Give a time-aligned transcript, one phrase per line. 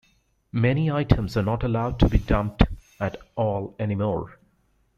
[0.53, 2.63] Many items are not allowed to be dumped
[2.99, 4.39] at all anymore.